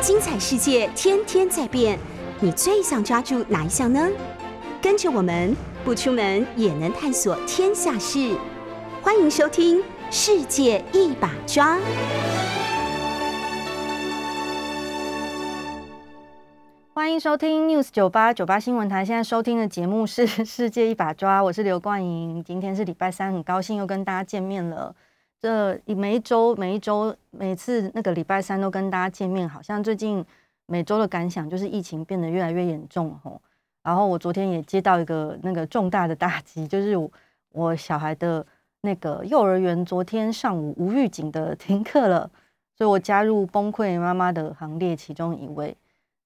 [0.00, 1.98] 精彩世界天天在变，
[2.40, 4.08] 你最想抓住哪一项呢？
[4.80, 8.34] 跟着我们不出门也能探索天下事，
[9.02, 9.78] 欢迎收听
[10.10, 11.76] 《世界一把抓》。
[16.94, 19.04] 欢迎收听 News 九八九八新闻台。
[19.04, 22.42] 现在收听的节目是《世界一把抓》，我是刘冠莹。
[22.42, 24.94] 今天是礼拜三，很高兴又跟大家见面了。
[25.40, 30.22] 这每一周、每一周、每次那个礼拜三都跟大家见面，好像最近
[30.66, 33.40] 每周的感想就是疫情变得越来越严重吼。
[33.82, 36.94] 然后我昨天也接到一个那个重大的打击，就是
[37.52, 38.46] 我小孩的
[38.82, 42.30] 那个幼儿园昨天上午无预警的停课了，
[42.76, 45.74] 所以我加入崩溃妈妈的行列其中一位。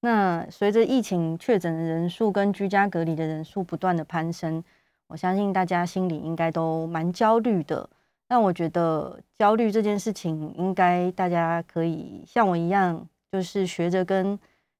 [0.01, 4.61] 那随着疫情确诊的人数跟居家隔离的人数不断的攀升，
[5.07, 7.89] 我相信大家心里应该都蛮焦虑的。
[8.27, 14.37] 但我觉得焦虑这件事情，应该大家可以像我一样，就是学着跟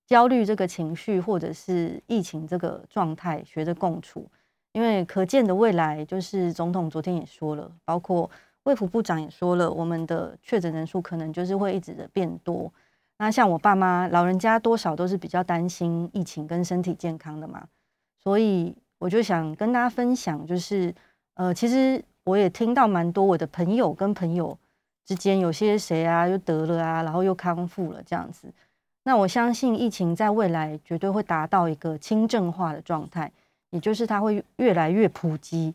[0.08, 4.28] 焦虑这个情绪，或者是疫情这个状态学着共处。
[4.74, 8.30] 因为可见的未来，就是总统昨天也说了，包括
[8.64, 12.72] 卫福部长也说了，我们的确诊人数可能就是会一直的变多。
[13.18, 17.66] 那像我爸妈老人家多少都是比较担心疫情跟身体健康的嘛，
[18.22, 20.94] 所以我就想跟大家分享，就是
[21.36, 24.58] 呃，其实我也听到蛮多我的朋友跟朋友
[25.06, 28.52] 之间有些谁啊又得了啊，然后又康复了这样子。
[29.04, 33.32] 那我相信疫情在未来绝对会达到一个轻症化的状态，
[33.70, 35.74] 也就是它会越来越普及，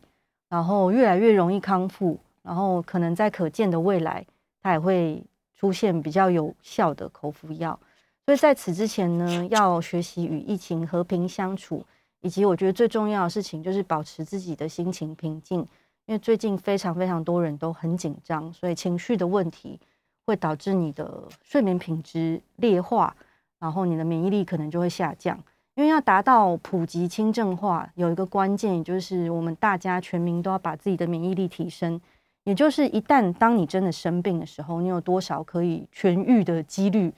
[0.49, 4.25] 然后越来越容易康复，然后可能在可见的未来，
[4.61, 5.23] 它也会。
[5.61, 7.79] 出现比较有效的口服药，
[8.25, 11.85] 所以在此之前呢，要学习与疫情和平相处，
[12.21, 15.63] 以及我觉得最重要的事情就是保持自己的心情平静，
[16.11, 19.79] 因为最近非常非常多人都很紧张，所以情绪的问题
[20.25, 23.15] 会导致你的睡眠品质劣化，
[23.59, 25.41] 然后你的免疫力可能就会下降。
[25.75, 32.01] 因为要达到普及轻症化，有一个关键，也就是我们大家全民都要把自己的免疫力提升。
[32.43, 37.13] 也就是一旦当你真的生病的时候，你有多少可以痊愈的几率？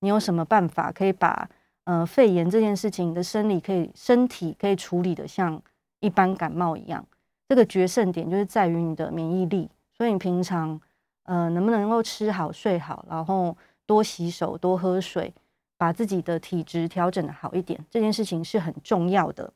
[0.00, 1.48] 你有什么办法可以把
[1.84, 5.62] 呃肺炎这件事情的生理可以身体可以处理的像
[6.00, 7.02] 一般感冒一样？
[7.48, 9.68] 这个决胜点就是在于你的免疫力。
[9.96, 10.80] 所以你平常
[11.22, 13.56] 呃能不能够吃好睡好，然后
[13.86, 15.32] 多洗手多喝水，
[15.76, 19.52] 把自己的体质调整的好一点，这件事情是很重要的。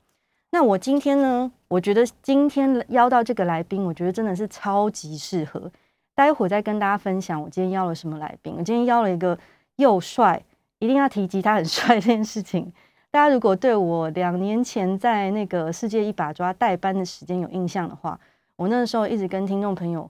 [0.51, 1.51] 那我今天呢？
[1.67, 5.71] 我觉得今天邀到这个来宾，我觉得真的是超级适合。
[6.15, 8.55] 待会再跟大家分享我今天邀了什么来宾。
[8.57, 9.39] 我今天邀了一个
[9.77, 10.43] 又帅，
[10.79, 12.73] 一定要提及他很 帅这件事情。
[13.11, 18.19] 大家如果对我两年前在那个世界一把抓代班的时间有印象的话，
[18.55, 20.09] 我那个时候一直跟听众朋友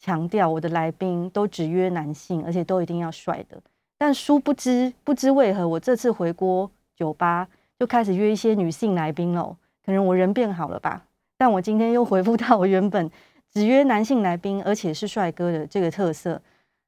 [0.00, 3.56] 强调，我的来宾都只约男性，而且都一定要帅的。
[3.96, 7.46] 但殊不知，不知为何，我这次回国酒吧
[7.78, 9.56] 就开始约一些女性来宾喽。
[9.86, 11.04] 可能我人变好了吧，
[11.38, 13.08] 但我今天又回复到我原本
[13.52, 16.40] 只约男性来宾，而且是帅哥的这个特色。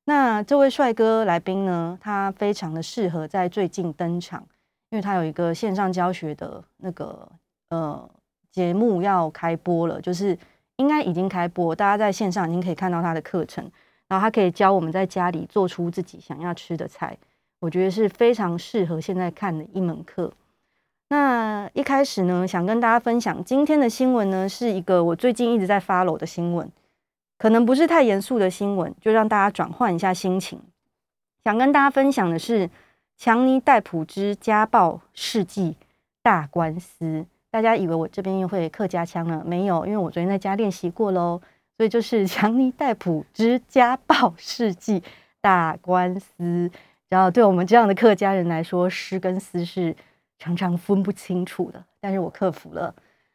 [0.06, 4.44] 那这位帅哥来宾呢，他非常的适合在最近登场，
[4.92, 7.26] 因为他有一个线上教学的那个
[7.70, 8.08] 呃
[8.50, 10.38] 节目要开播了，就是
[10.76, 13.64] 应该已经开播，大家在线上已经可以看到他的课程，
[14.06, 17.16] 然后他可以教我们在家里做出自己想要吃的菜，
[17.58, 20.31] 我觉得是非常适合现在看的一门课。
[21.08, 26.70] 那一开始呢，想跟大家分享今天的新闻呢，是一个我最近一直在 follow 的新闻，
[27.38, 30.60] 可能不是太严肃的新闻，就让大家转换一下心情。
[31.44, 32.69] 想跟大家分享的是
[33.24, 35.76] 强尼戴普之家暴世纪
[36.24, 37.24] 大官司。
[37.52, 39.44] 大家以为我这边又会客家腔了？
[39.46, 41.40] 没有，因为我昨天在家练习过喽。
[41.76, 45.00] 所以就是 强尼戴普之家暴世纪
[45.40, 46.68] 大官司。
[47.08, 49.94] 然后对我们这样的客家人来说，诗跟思是。
[50.40, 52.92] 常常分不清楚的，但是我克服了。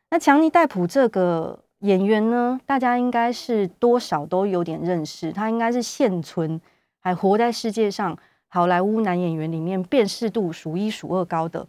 [0.09, 6.59] 那强尼戴普这个演员呢，大家应该是多少都有点认识，他应该是现存
[6.99, 8.17] 还活在世界上
[8.47, 11.67] 好莱坞男演员里面辨识度数一数二高的。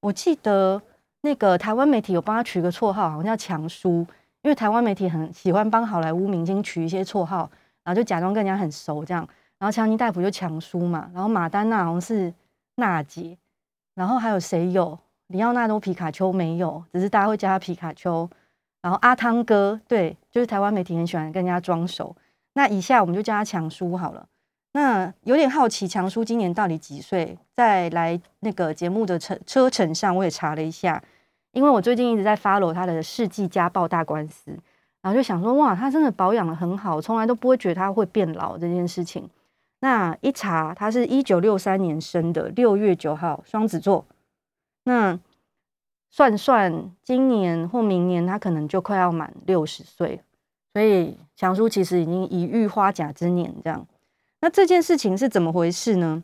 [0.00, 0.80] 我记得
[1.22, 4.06] 那个台湾媒体有帮他取个绰号，好像叫强叔，
[4.42, 7.50] 因为台湾媒体很喜欢帮好莱坞明星取一些绰号，
[7.84, 9.26] 然后就假装跟人家很熟这样。
[9.58, 12.32] 然后强尼戴普就强叔嘛，然后马丹娜好像是
[12.76, 13.38] 娜姐。
[13.94, 14.98] 然后还有谁有？
[15.28, 18.28] 里奥纳多皮卡丘没有，只是大家会叫他皮卡丘。
[18.82, 22.14] 然后阿汤哥，对，就是台湾媒体很喜欢跟人家装熟。
[22.52, 24.28] 那以下我们就叫他强叔好了。
[24.76, 27.38] 那有点好奇，强叔今年到底几岁？
[27.54, 31.02] 在来那个节目的车车程上，我也查了一下，
[31.52, 34.50] 因为我最近一直在 follow 他的世纪家暴大官司，
[35.00, 39.26] 然后就想说，哇，他真的保养的很好，从来都不会觉得他会变老这件事情。
[39.80, 44.04] 那一查，他是一九六三年生的，六月九号，双子座。
[44.84, 45.18] 那
[46.10, 50.20] 算算，今年或明年他可能就快要满六十岁，
[50.74, 53.54] 所以强叔其实已经已育花甲之年。
[53.64, 53.86] 这样，
[54.40, 56.22] 那这件事情是怎么回事呢？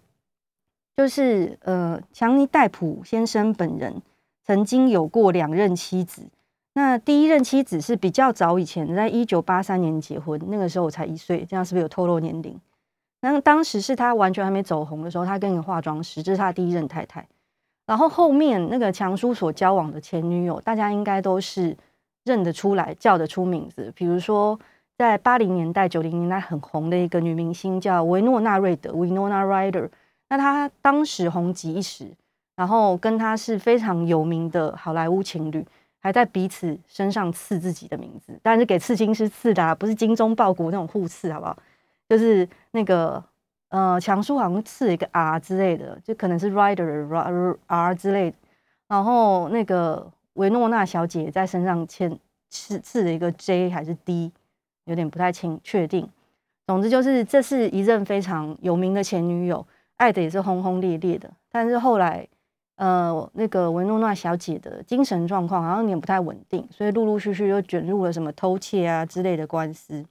[0.96, 4.02] 就是呃，强尼戴普先生本人
[4.44, 6.28] 曾经有过两任妻子。
[6.74, 12.58] 那第一任妻子是比较早以前，在一九八三年结婚，那个时候我才一岁，这样是不是有透露年龄？
[13.20, 17.26] 那当时是他完全还没走红的时候，他跟一个化妆师，这是他第一任太太。
[17.86, 21.76] 然后后面那个强叔所交往的前女友，大家应该都是
[22.24, 23.92] 认得出来、叫得出名字。
[23.94, 24.58] 比如说，
[25.02, 29.88] 在八零年代、九零年代很红的一个女明星叫维诺娜·瑞德 （Winona Ryder）。
[30.28, 32.06] 那她当时红极一时，
[32.54, 35.66] 然后跟她是非常有名的好莱坞情侣。
[35.99, 41.56] 还在彼此身上刺自己的名字，但是给刺青师刺的，啊不是精忠报国那种互刺，好不好？
[42.08, 43.22] 就是那个
[43.70, 48.37] 呃，强叔好像刺一个 R 之类的，就可能是 Rider R 之类的。
[48.88, 52.19] 然后那个维诺娜小姐在身上签
[52.50, 54.32] 刺刺了一个 J 还是 D，
[54.84, 56.08] 有点不太清确定。
[56.67, 62.26] 总之就是这是一任非常有名的前女友，爱的也是轰轰烈烈的，但是后来。
[62.76, 70.05] 呃，那个维诺娜小姐的精神状况好像有点不太稳定，所以陆陆续续又卷入了什么偷窃啊之类的官司。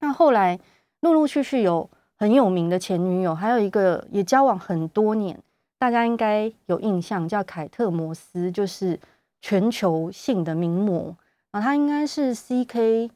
[0.00, 0.58] 那后来
[1.00, 5.38] 陆陆续续有很有名的前女友，还有一个也交往很多年，
[5.76, 8.98] 大家应该有印象，叫凯特摩斯，就是
[9.42, 11.14] 全球性的名模
[11.50, 13.10] 啊，她应该是 CK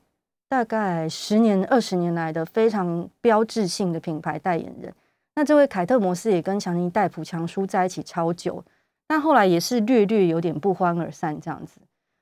[0.48, 4.92] 大概十年、二十年来的非常标志性的品牌代言人。
[5.34, 8.64] 那这位凯特摩斯也跟强尼戴普强叔在一起超久，
[9.06, 11.80] 但后来也是略略有点不欢而散这样子。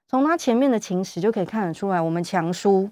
[0.09, 2.91] 从他前面的情史就可以看得出来，我们强叔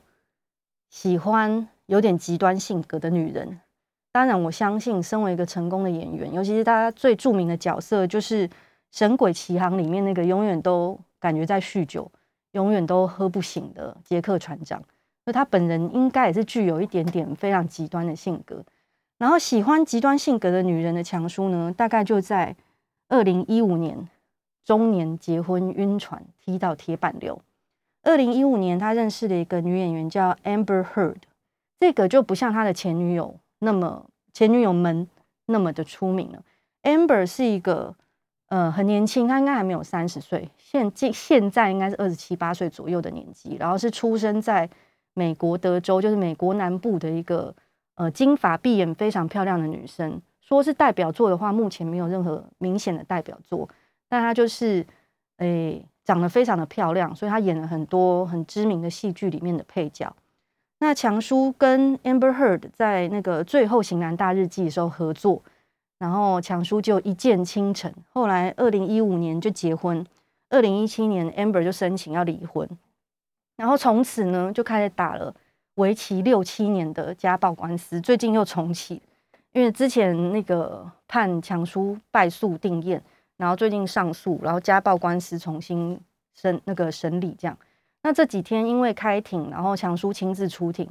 [0.89, 3.61] 喜欢有点极端性格的女人。
[4.13, 8.49] 当然，我相信身为一个成功的演员，尤其是大家最著名的角色，就是
[8.93, 12.11] 《神鬼奇航》里面那个永远都感觉在酗酒、
[12.53, 14.81] 永远都喝不醒的杰克船长，
[15.25, 18.65] 那他本人应该也是具有一点点非常极端的性格。
[19.17, 22.55] 然后喜欢极端性格的女人的强叔呢，大概就在
[23.09, 24.09] 二零一五年
[24.65, 27.41] 中年结婚晕船踢到铁板流。
[28.03, 31.17] 二零一五年他认识了一个女演员叫 Amber Heard，
[31.81, 35.09] 这个就不像他的前女友那么前女友们
[35.47, 36.43] 那么的出名了。
[36.83, 37.95] Amber 是一个
[38.49, 44.69] 呃很年轻，她应该还没有三十岁，现今现在应该是二十七八岁左右的年纪，然后是出生在
[45.15, 47.55] 美国德州，就是美国南部的一个。
[47.97, 53.69] 呃，金发碧眼非常漂亮的女生，说是代表作的话，目前没有任何明显的代表作。
[54.09, 54.85] 但她就是，
[55.37, 60.13] 诶，长得非常的漂亮，所以她演了很多很知名的戏剧里面的配角。
[60.81, 65.41] 那强叔跟 Amber Heard 在那个《最后型男大日记》的时候合作，
[66.01, 67.95] 然后强叔就一见倾城。
[68.13, 70.05] 后来二零一五年就结婚，
[70.51, 72.69] 二零一七年 Amber 就申请要离婚，
[73.57, 75.35] 然后从此呢就开始打了。
[75.77, 79.03] 为期六七年的家暴官司，最近又重启，
[79.51, 83.03] 因为之前那个判强叔败诉定验，
[83.37, 85.99] 然后最近上诉，然后家暴官司重新
[86.33, 87.59] 审那个审理这样。
[88.05, 90.89] 那这几天因为开庭，然后强叔亲自出庭，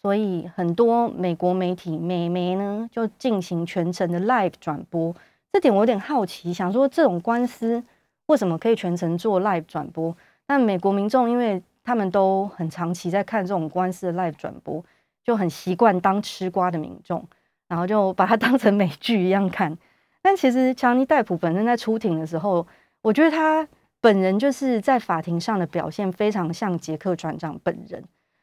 [0.00, 5.14] 所以很多美国媒体美媒呢就进行全程的 live 转播。
[5.52, 7.84] 这点我有点好奇，想说这种官司
[8.28, 10.16] 为什么可以全程做 live 转播？
[10.48, 14.84] 那美国民众因为他们都很长期在看这种官司的 live 转播，
[15.24, 17.26] 就很习惯当吃瓜的民众，
[17.68, 19.76] 然后就把它 当成美剧一样看。
[20.22, 22.66] 但其实强尼戴普本身在出庭的时候，
[23.02, 23.66] 我觉得他
[24.00, 28.02] 本人就是在法庭上的表现非常像杰克船长本人。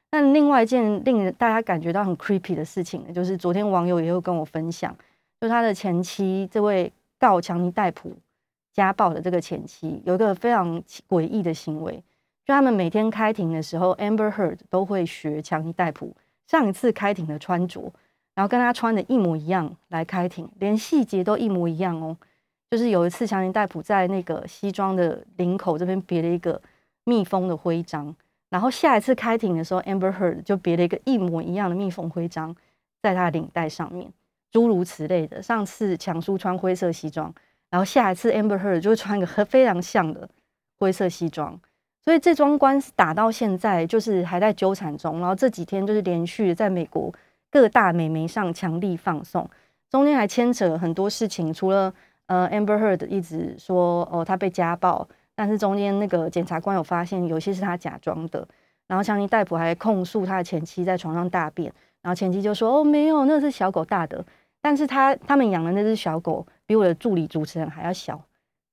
[0.09, 4.93] 但另外一件令人大家感觉到很 creepy 的事情呢，就是昨天网友也有跟我分享，
[5.39, 8.17] 就他的前妻这位告强尼戴普
[8.73, 12.03] 家暴的这个前妻，有一个非常诡异的行为。
[12.49, 16.15] 就他们每天开庭的时候，Amber Heard 都会学强尼戴普
[16.47, 17.93] 上一次开庭的穿着，
[18.33, 22.17] 然后跟他穿的一模一样来开庭，连细节都一模一样哦。
[22.71, 26.59] 就是有一次强尼戴普在那个西装的领口这边别了一个
[27.03, 28.15] 蜜蜂的徽章，
[28.49, 32.55] 然后下一次开庭的时候，Amber Heard 就别了一个一模一样的蜜蜂徽章
[32.99, 34.11] 在他的领带上面，
[34.51, 35.39] 诸如此类的。
[35.39, 37.31] 上次强叔穿灰色西装，
[37.69, 40.27] 然后下一次 Amber Heard 就会穿一个和非常像的
[40.79, 41.59] 灰色西装。
[42.09, 45.19] 所以这桩官司打到现在，就是还在纠缠中。
[45.19, 47.13] 然后这几天就是连续在美国
[47.51, 49.47] 各大美媒上强力放送，
[49.91, 51.53] 中间还牵扯很多事情。
[51.53, 51.93] 除了
[52.25, 58.43] 呃，Amber Heard 一直说哦，他被家暴，但是中间那个检察官有发现有些是他假装的。
[58.87, 64.25] 然后强尼戴普还控诉他的前妻在床上大便，然后前妻就说：“哦，没有，那是小狗大的。
[64.63, 68.19] 但是他他们养的那只小狗比我的助理主持人还要小，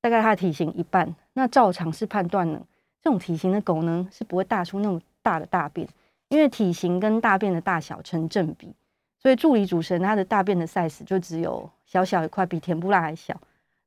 [0.01, 1.15] 大概他的体型一半。
[1.35, 2.59] 那照常是判断呢，
[3.07, 5.87] 这种体型的狗呢是不会大出那么大的大便，
[6.29, 8.75] 因为体型跟大便的大小成正比。
[9.17, 13.41] 所以助理主持人他的大便的 size 就只有小小一块，比甜不辣还小。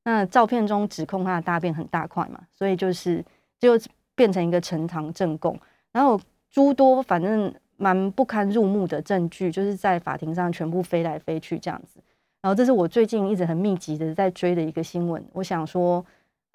[0.05, 3.21] 那照片中指控他的大便很大块嘛，所以就是
[3.59, 3.77] 就
[4.15, 5.59] 变成一个呈堂证供，
[5.91, 6.17] 然后
[6.49, 7.53] 诸多反正。
[7.81, 12.01] 蛮不堪入目的证据，就是在法庭上全部飞来飞去这样子。
[12.41, 15.25] 然后这是我最近一直很密集的在追的一个新闻。
[15.31, 16.05] 我想说，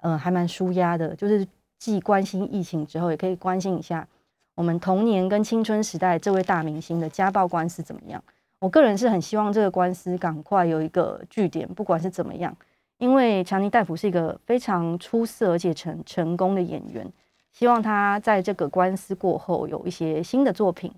[0.01, 1.43] 呃，还蛮舒压的，就是
[1.77, 4.07] 既关心疫情之后，也可以关心一下
[4.55, 8.23] 我们童年跟青春时代这位大明星的家暴官司怎么样。
[8.59, 12.55] 我个人是很希望这个官司赶快有一个据点，不管是怎么样，
[12.97, 17.05] 因为强尼戴普是一个非常出色而且成成功的演员，
[17.51, 20.91] 希望他在这个官司过后有一些新的作品。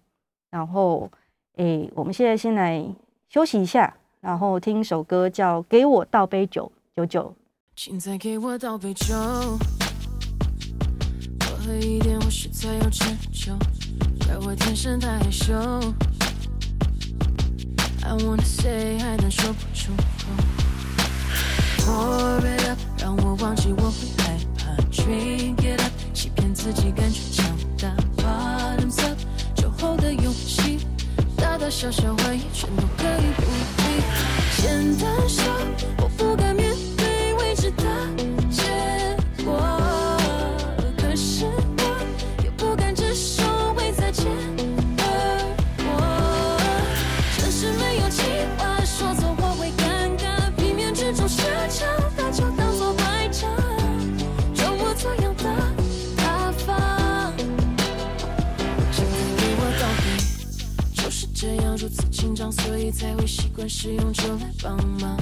[0.49, 1.11] 然后，
[1.55, 2.85] 诶，我们现在先来
[3.27, 7.33] 休息一下，然后听首歌叫《给我倒杯酒》，九九。
[7.75, 9.13] 请再给我倒杯酒，
[11.67, 13.51] 多喝一点，我实在要成就。
[14.25, 15.53] 怪我天生太害羞
[18.01, 20.27] ，I wanna say 还能说不出口。
[21.79, 24.81] Pour it up，让我忘记我会害怕。
[24.91, 27.45] Drink it up，欺骗自己感觉强
[27.77, 27.93] 大。
[28.15, 29.19] Bottoms up。
[29.79, 30.79] 后的勇气，
[31.35, 33.43] 大大小小怀疑，全都可以不
[33.77, 33.83] 必。
[34.59, 35.53] 简单说，
[62.37, 65.17] 所以才会习惯使用酒来帮忙。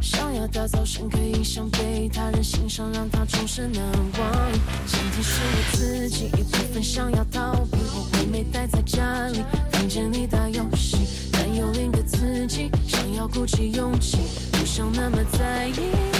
[0.00, 3.82] 想要打造深刻印象，被他人欣赏，让他终身难
[4.18, 4.52] 忘。
[4.86, 9.40] 前提是我自己一部分想要逃避，我会没待在家里，
[9.70, 10.96] 房间里打游戏，
[11.30, 14.18] 但有另一个自己，想要鼓起勇气，
[14.52, 16.11] 不想那么在意。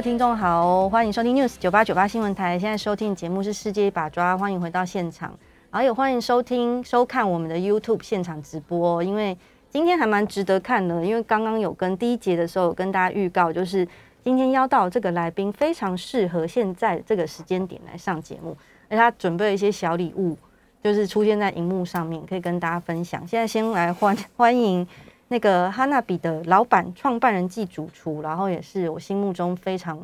[0.00, 2.58] 听众好，欢迎收听 News 九八九八新闻台。
[2.58, 5.28] 现在收听节目是世界一把抓，欢迎回到现场，
[5.70, 9.02] 然后也欢迎收听收看我们的 YouTube 现场直播。
[9.02, 9.36] 因为
[9.68, 13.86] 今天还蛮值得看的，因为刚刚有跟第一节的时候有跟大家预告，就是
[14.24, 18.56] 今天邀到这个来宾非常适合现在这个时间点来上节目，
[18.88, 20.34] 而他准备了一些小礼物，
[20.82, 23.20] 就是出现在荧幕上面，可以跟大家分享。
[23.28, 24.88] 现在先来欢 欢迎。
[25.32, 29.96] 那个哈娜比的老板、创办人暨主厨，然后也是我心目中非常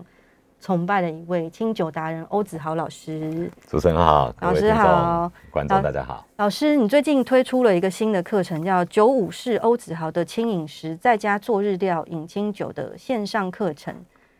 [0.60, 3.50] 崇拜的一位清酒达人欧子豪老师。
[3.68, 6.24] 主持人好，老师好，观众大家好。
[6.36, 13.92] 老师，你最近推出了一个新的课程，叫“九五式欧子豪的轻饮食，在家做日料饮清酒”的线上课程，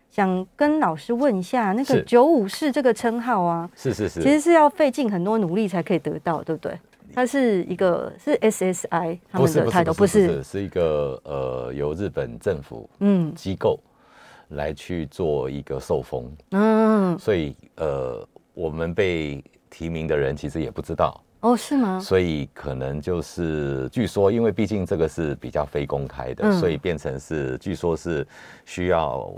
[0.09, 6.79] 想跟老师问一下，那个“九五式”这个称号啊，是是是，其实是要费尽很多努力才可以得到，对不对？
[7.17, 13.81] 它是一个是 SSI 他们的态度，不是是一个呃由日本政府嗯机构
[14.49, 21.99] 来去做一个受封嗯，所以呃我们被提名的人其实也不知道哦是吗？
[21.99, 28.27] 所以可能就是据说，因为毕竟这个是比较非公开的，所以变成是据说是
[28.67, 29.33] 需要。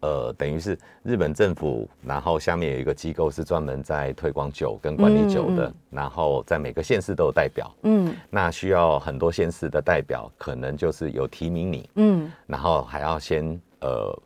[0.00, 14.16] 呃，等于是日本政府，然后下面有一个机构是专门在推广酒跟管理酒的，然后在每个县市都有代表，嗯，那需要很多县市的代表，可能就是有提名你，嗯，然后还要先呃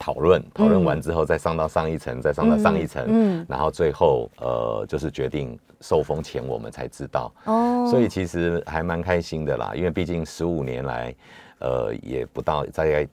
[0.00, 11.14] 讨论，讨论完之后再上到上一层，再上到上一层，嗯，然后最后呃就是决定受封前我们才知道，哦，所以其实还蛮开心的啦，因为毕竟十五年来，
[11.60, 13.06] 呃，也不到大概。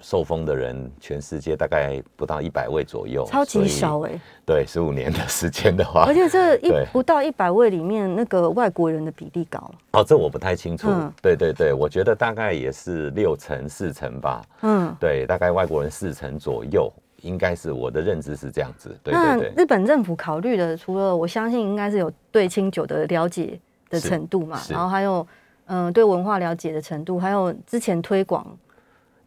[0.00, 4.18] 受封的人，全世界大概不到一百位左右，超级少哎。
[4.46, 9.70] 对，十五年的时间的话，而且这 一不到一百位里面，那个外国人的比例高。
[9.92, 10.88] 哦，这我不太清楚。
[11.20, 14.42] 对对对，我觉得大概也是六成四成吧。
[14.62, 16.90] 嗯，对，大概外国人四成左右，
[17.22, 18.96] 应该是我的认知是这样子。
[19.02, 19.52] 对对对。
[19.56, 23.58] 日本政府考虑的，除了我相信应该是有对清酒的了解
[23.90, 25.26] 的程度嘛，然后还有
[25.66, 28.46] 嗯对文化了解的程度，还有之前推广。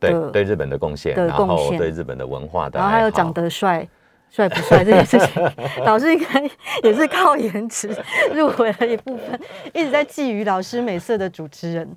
[0.09, 3.87] 对对日本的贡献，然后对日本的文化的，然后还有长得帅
[4.29, 5.43] 帅不帅这件事情，
[5.85, 6.49] 老师应该
[6.83, 7.93] 也是靠颜值
[8.33, 9.39] 入围了一部分，
[9.73, 11.87] 一直在觊觎老师美色的主持人。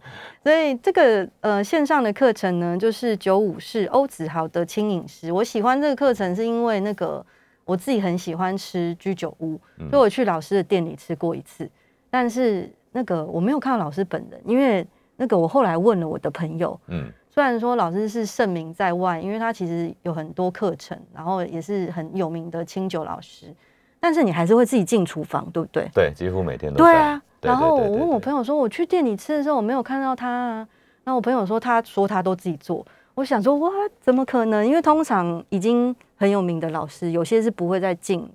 [0.43, 5.31] 所以这个呃线上的课程呢，就是九五式欧子豪的轻饮食。
[5.33, 7.25] 我喜欢这个课程是因为那个
[7.65, 9.59] 我自己很喜欢吃居酒屋，
[9.89, 11.71] 所以我去老师的店里吃过一次，
[12.11, 14.85] 但是那个我没有看到老师本人，因为
[15.17, 17.13] 那个我后来问了我的朋友，嗯。
[17.35, 23.53] 虽然说老师是盛名在外，因为他其实有很多课程，然后也是很有名的清酒老师，
[23.99, 25.91] 但是你还是会自己进厨房，对不对？
[25.93, 26.79] 对，几乎每天都。
[26.79, 30.69] 对啊，然后我问我朋友说，我去店里吃的时候，我没有看到他啊。
[31.03, 32.87] 那我朋友说，他说他都自己做。
[33.17, 33.69] 我想说，哇，
[34.01, 34.65] 怎么可能？
[34.65, 38.31] 因为通常已经很有名的老师，有些是不会再进。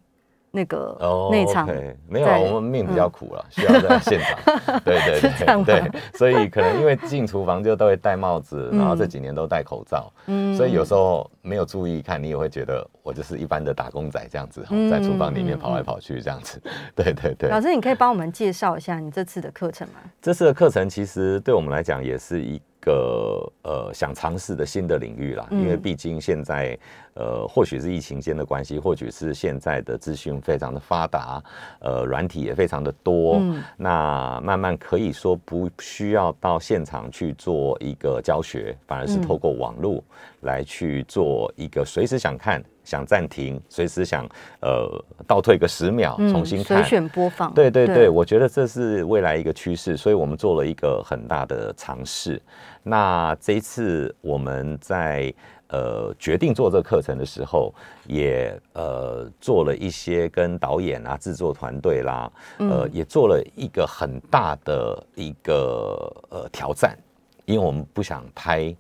[0.52, 0.98] 那个
[1.32, 1.68] 内场
[2.08, 4.82] 没有，我们命比较苦了，需要在现场。
[4.84, 10.12] 对对对对，所以可能因为进厨房就都会戴帽子，然后这几年都戴口罩，
[10.58, 16.62] 所以有时候没有注意看，你也会觉得我就是一般的打工仔这样子，在厨房里面跑来跑去这样子。
[16.96, 20.00] 对对对，老师，你可以帮我们介绍一下你这次的课程吗？
[20.22, 22.60] 这次的课程其实对我们来讲也是一。
[22.80, 26.78] 个呃想尝试的新的领域啦，因为毕竟现在
[27.14, 31.44] 呃或许是疫情间的关系，或许是现在的资讯非常的发达，
[31.80, 33.42] 呃软体也非常的多，
[33.78, 40.04] 那慢慢可以说不需要到现场去做一个教学，反而是透过网络
[40.42, 42.64] 来去做一个随时想看。
[42.86, 44.28] 想暂停，随时想
[44.62, 47.54] 呃倒退个十秒，重新看，随选播放。
[47.54, 52.42] 对对对，我觉得这是未来一个趋势，所以我们做了一个很大的尝试。
[52.84, 55.34] 那这一次我们在
[55.68, 57.74] 呃决定做这个课程的时候，
[58.08, 66.98] 也呃做了一些跟导演啊、制作团队啦，呃也做了一个很大的一个呃挑战，
[67.46, 68.76] 因为我们不想拍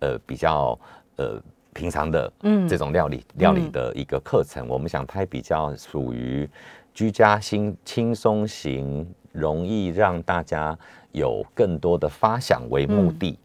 [0.00, 0.78] 呃比较
[1.16, 1.40] 呃。
[1.74, 2.30] 平常的
[2.68, 6.46] 这种料理料理的一个课程，我们想拍比较属于
[6.92, 10.78] 居家轻轻松型，容易让大家
[11.10, 13.36] 有更多的发想为目的。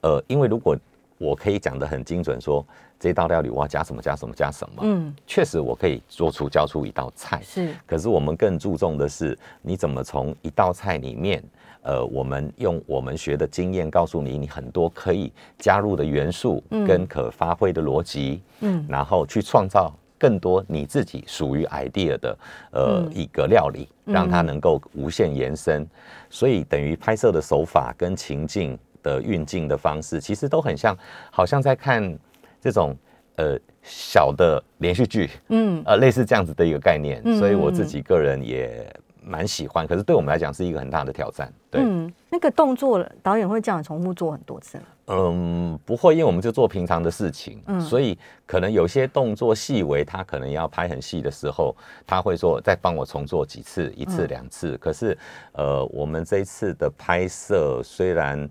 [0.00, 0.76] 呃，因为如果
[1.18, 2.66] 我可以讲的很精准，说
[2.98, 7.40] 这道料理我要加什么加什么加什么，嗯，确实我可以做出教出一道菜。
[7.42, 11.42] 是，可是我们更注重的是你怎么从一道菜里面。
[11.86, 22.38] 呃，我们用我们学的经验告诉你，你很多可以加入的元素跟可发挥的逻辑，嗯，然后去创造更多你自己属于 idea 的
[22.72, 25.86] 呃一个料理，让它能够无限延伸。
[26.30, 30.96] 所以等于拍摄的手法跟情境的运镜的方式，其实都很像，
[31.30, 32.18] 好像在看
[32.60, 32.96] 这种
[33.36, 37.22] 呃小的连续剧，嗯，呃类似这样子的一个概念。
[37.38, 38.90] 所以我自己个人也。
[39.24, 41.52] 蛮喜欢，可是对我们来讲是一个很大的挑战。
[41.70, 44.84] 对，嗯，那个动作导演会这样重复做很多次吗？
[45.06, 51.74] 嗯，不会，因为我们就做平常的事情，嗯，所以可能有些动作细微，他可能要拍很细的时候，
[52.06, 54.76] 他会说再帮我重做几次，一次两次。
[54.78, 55.16] 可是，
[55.52, 58.48] 呃，我们这一次的拍摄虽然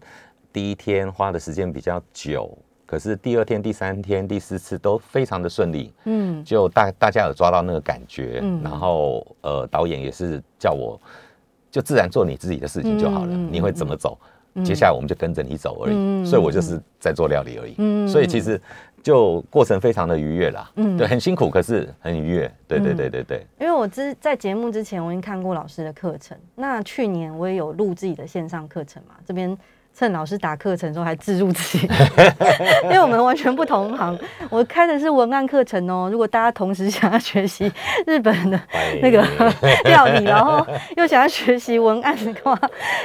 [0.52, 2.58] 第一天花的时间比较久。
[2.93, 11.01] 可是第二天、第三天、第四次都非常的顺利，嗯，就大大家有抓到那个感觉，嗯，然后呃，导演也是叫我
[11.71, 14.15] 就自然做你自己的事情就好了，你会怎么走，
[14.63, 18.62] 接下来我们就跟着你走而已，所以我就是在做料理而已，嗯，所以其实
[19.01, 23.43] 就过程非常的愉悦啦，嗯，对，很辛苦，可是很愉悦，对对对对对。
[23.60, 29.58] 因为我之在节目之前我已经看过老师的课程，那去年我也有录自己的线上课程嘛，这边。
[29.95, 31.88] 趁老师打课程的时候还自入自己，
[32.86, 34.17] 因为我们完全不同行。
[34.49, 36.10] 我开的是文案课程哦。
[36.12, 37.71] 如果大家同时想要学习
[38.08, 38.60] 日本的
[39.01, 39.21] 那个
[39.86, 40.65] 料理，然后
[40.97, 42.60] 又想要学习文案的话，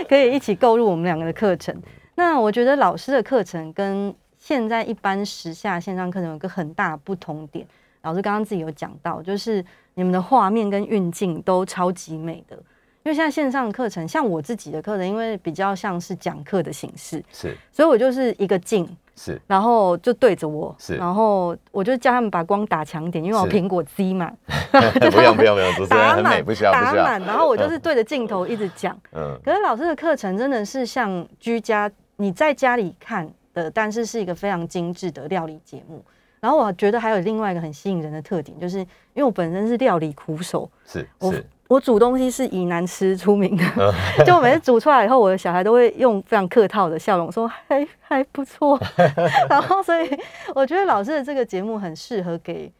[0.08, 1.74] 可以一起购入我们两个的课程。
[2.14, 7.66] 那我觉得老师的课程跟现在一般时下线上课程有个很大不同点。
[8.02, 9.62] 老师刚刚自己有讲到，就是
[9.94, 12.56] 你们的画面跟运镜都超级美的。
[13.04, 24.30] 因为现在线上课程，像我自己的课程，因为比较像是讲课的形式，是，所以我就是一个镜，是，然后就对着我，是，然后我就叫他们把光打强点，因为我苹果 Z 嘛，
[25.10, 33.30] 不用不用不用，主持人很美，不需要打满，然后我就是对着镜头一直讲，嗯，可是老师的课程真的是像居家你在家里看。
[33.54, 36.04] 的，但是是一个非常精致的料理节目。
[36.38, 43.64] 然后我觉得还有另外一个很吸引人的特点，就是因为我本身是料理苦手，是我是，我煮东西是以难吃出名的，
[44.24, 48.80] 就我每次煮出来以后，我的小孩都会用非常客套的笑容说还还不错。
[49.50, 50.08] 然后所以
[50.54, 52.72] 我觉得老师的这个节目很适合给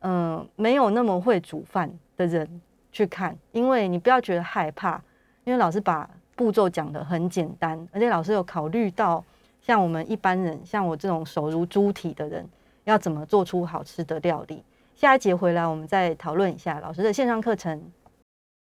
[0.00, 2.60] 嗯、呃没有那么会煮饭的人
[2.92, 5.00] 去看，因为你不要觉得害怕，
[5.44, 9.24] 因为老师把步骤讲得很简单，而且老师有考虑到
[9.62, 12.46] 像我们一般人，像我这种手如猪蹄的人，
[12.84, 14.62] 要怎么做出好吃的料理。
[14.94, 17.82] 下一节回来，我们再讨论一下老师的线上课程。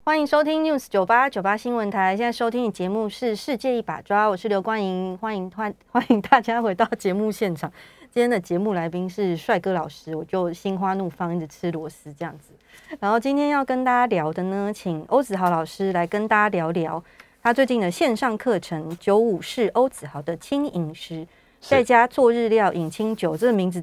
[0.06, 7.72] 欢迎收听 News 九八九八新闻台，现在收听的节目是《世界一把抓》，我是刘冠莹，欢迎欢 欢迎大家回到节目现场。
[8.10, 12.52] 今天的节目来宾是帅哥老师，我就心花怒放，一直吃螺丝这样子。
[13.00, 17.02] 然后今天要跟大家聊的呢，请欧子豪老师来跟大家聊聊
[17.42, 21.14] 他最近的线上课程《九五式欧子豪的轻饮食》，
[21.60, 23.82] 在家做日料饮清酒，这个名字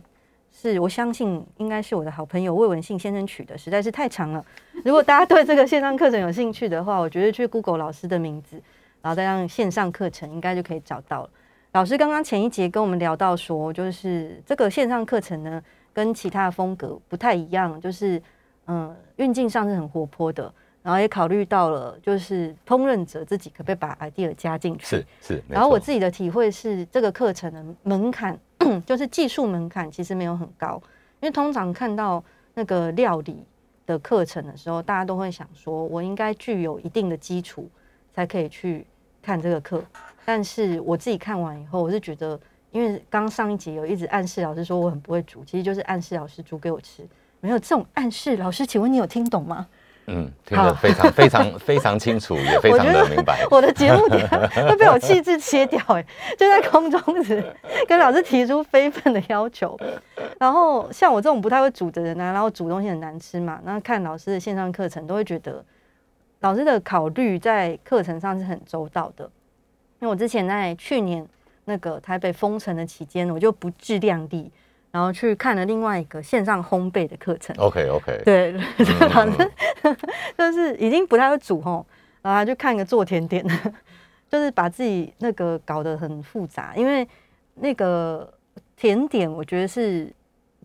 [0.61, 4.45] 是我相信应该是我的好朋友魏文信先生取的，实在是太长了。
[4.85, 8.61] 如果大家对这个线上课程有兴趣的话，我觉得去 Google 老师的名字，
[9.01, 11.29] 然后再让线上课程，应该就可以找到了。
[11.71, 18.21] 老师刚刚前一节跟我们聊到说，就是这个线上课程呢，跟其他的风格不太一样，就是
[18.67, 24.85] 嗯，运镜上是很活泼的，然后也考虑到了就是烹饪者自己可不可以把 idea 加进去。
[24.85, 28.37] 是是，然后我自己的体会是，这个课程的门槛
[28.85, 30.81] 就是技术门槛其实没有很高，
[31.19, 33.43] 因为通常看到那个料理
[33.85, 37.69] 的课程的时候，大家都会想说，我应该具有一定的基础
[38.13, 38.85] 才可以去
[39.21, 39.83] 看这个课。
[40.23, 42.39] 但是我自己看完以后，我是觉得，
[42.71, 47.07] 因为刚上一节有一直暗示老师说我很不会煮，其实就是暗示老师煮给我吃。
[47.39, 49.67] 没有这种暗示，老师，请问你有听懂吗？
[50.07, 53.45] 嗯，听得非常非常 非常清楚，也非常的明白。
[53.49, 56.05] 我的节目等一下会被我气质切掉、哎，
[56.37, 57.43] 就在空中时
[57.87, 59.77] 跟老师提出非分的要求。
[60.39, 65.63] 然后像我这种不太会煮的人呢、然后煮东西很难吃嘛，那看老师的线上课程都会觉得
[66.39, 69.29] 老师的考虑在课程上是很周到的。
[69.99, 71.23] 因为我之前在去年
[71.65, 74.51] 那个台北封城的期间，我就不自量力，
[74.91, 77.55] 然后去看了另外一个线上烘焙的课程。
[77.57, 78.65] OK OK，对，嗯
[79.15, 79.51] 老师
[80.37, 81.85] 就是已经不太会煮吼，
[82.21, 83.45] 然后就看个做甜点，
[84.29, 87.07] 就是把自己那个搞得很复杂，因为
[87.55, 88.31] 那个
[88.75, 90.11] 甜点我觉得是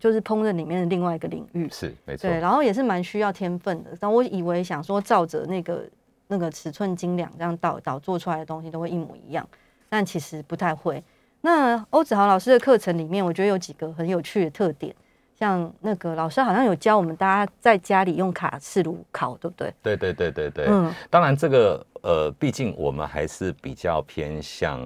[0.01, 3.91] 就是烹饪里面的另外一个领域，是没错对，，然后也是蛮需要天分的。
[4.01, 5.89] 然后我以为想说照着那个
[6.27, 9.49] 那个尺寸斤两这样倒倒做出来的东西都会一模一样，
[9.89, 11.03] 但其实不太会。
[11.47, 14.93] 那欧子豪老师的课程里面，我觉得有几个很有趣的特点，
[15.39, 19.73] 像那个老师好像有教我们大家在家里用卡式炉烤，对不对？
[19.81, 20.67] 对对对对对。
[20.69, 24.81] 嗯当然，这个呃，毕竟我们还是比较偏向。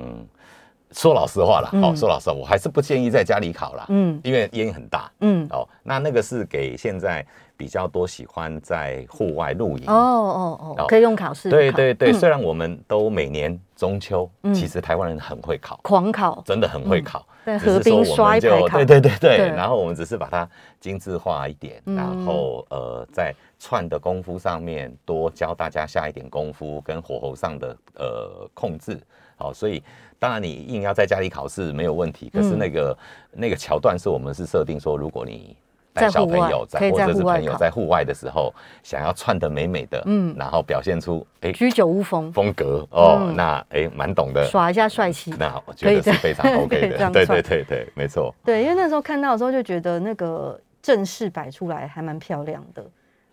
[0.93, 1.83] 说老实话啦，嗯。
[1.83, 4.21] 哦，说老实话，我还是不建议在家里烤啦，嗯。
[4.25, 5.11] 因为烟很大。
[5.21, 5.67] 嗯，哦。
[5.83, 7.25] 那那个是给现在
[7.57, 9.85] 比较多喜欢在户外露营。
[9.89, 10.87] 哦哦哦，哦。
[10.89, 11.57] 可以用烤式炉烤。
[11.57, 12.15] 对对对，嗯。
[12.15, 14.53] 虽然我们都每年中秋，嗯。
[14.53, 17.27] 其实台湾人很会烤，狂烤，真的很会烤。
[17.45, 19.49] 对河滨只是说我们就刷一排烤，对对对对，对。
[19.49, 20.49] 然后我们只是把它
[20.79, 21.97] 精致化一点，嗯。
[21.97, 28.99] 然后呃在串的功夫上面多教大家下一点功夫，跟火候上的呃控制。
[29.41, 29.83] 好，所以
[30.19, 32.99] 当然你硬要在家里考试没有问题，可是嗯那个、
[33.33, 35.57] 那个桥段是我们是设定说，如果你
[35.95, 45.35] 带小朋友在或者是朋友在户外的时候，想要穿的美美的，嗯嗯，然后表现出哎、居酒屋风，风格哦，嗯那哎蛮懂的，耍一下帅气。
[45.39, 48.35] 那我觉得是非常 OK 的，对串对对对，没错。
[48.45, 52.85] 对，因为那时候看到的时候就觉得那个阵势摆出来还蛮漂亮的。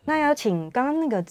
[0.06, 1.24] 那要请刚刚那个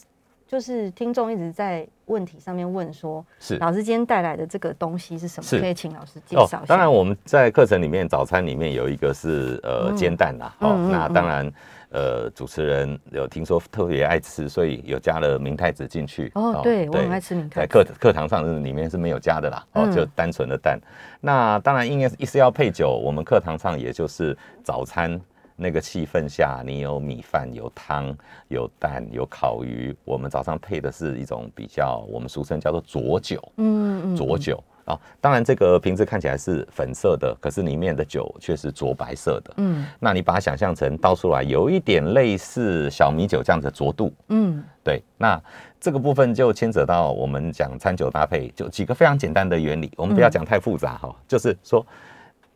[0.46, 5.61] 就是听众一直在问题上面问说，是老师今天带来的这个东西是什么？
[5.61, 6.66] 可以请老师介哦绍一下。
[6.66, 11.52] 当然我们在课程里面早餐里面有一个是呃嗯煎蛋啦，哦，嗯嗯嗯那当然
[11.90, 16.30] 呃主持人有听说特别爱吃，所以有加了明太子进去。
[16.37, 17.66] 哦，对我很爱吃明太子。
[17.66, 20.78] 在课课堂上是里面是没有加的啦，哦，嗯就单纯的蛋。
[21.20, 25.20] 那当然，因为是要配酒，我们课堂上也就是早餐
[25.57, 28.16] 那个气氛下，你有米饭、有汤、
[28.49, 29.97] 有蛋、有烤鱼。
[30.05, 35.01] 我们早上配的是一种比较我们俗称叫做浊酒，嗯嗯浊酒啊。
[35.21, 39.55] 当然，这个瓶子看起来是粉色的，可是里面的酒却是浊白色的。
[39.57, 44.12] 嗯那你把它想象成倒出来，有一点类似小米酒这样的浊度。
[44.29, 45.42] 嗯对，那
[45.81, 51.85] 这个部分就牵扯到我们讲餐酒搭配，就几个非常简单的原理，我们不要讲太复杂哈、就是说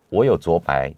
[0.09, 0.93] 我有浊白，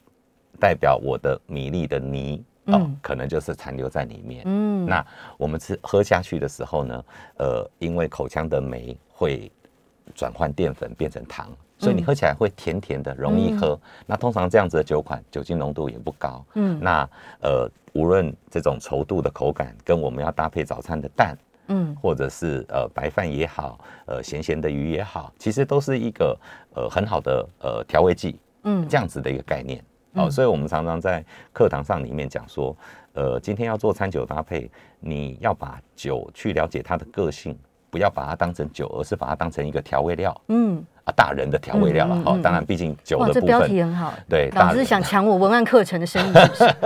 [0.62, 4.44] 代表我的米粒的泥哦，嗯可能就是残留在里面。
[4.46, 5.05] 嗯，那
[5.37, 7.05] 我们吃喝下去的时候呢，
[7.38, 9.51] 呃，因为口腔的酶会
[10.14, 13.77] 转换淀粉变成糖，所以你喝起来会甜甜的，容易喝。
[14.07, 16.46] 那通常这样子的酒款，酒精浓度也不高。
[16.55, 26.38] 嗯，那呃，无论这种稠度的口感，跟我们要搭配早餐的蛋，嗯，或者是呃白饭也好，呃咸咸的鱼也好，其实都是一个
[26.77, 28.38] 呃很好的呃调味剂。
[28.62, 29.85] 嗯，这样子的一个概念。
[30.14, 32.77] 哦，所以我们常常在课堂上里面讲说，
[33.14, 34.70] 呃，今天要做餐酒搭配，
[35.01, 37.57] 你要把酒去了解它的个性。
[37.90, 40.35] 不要把它当成酒，而是把它当成一个调味料。
[40.48, 42.16] 嗯，啊，大人的调味料了。
[42.25, 43.42] 好，当然，毕竟酒的部分。
[43.42, 44.14] 这标题很好。
[44.31, 46.33] 对，老师想抢我文案课程的生意。